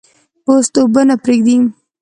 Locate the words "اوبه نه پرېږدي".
0.79-1.55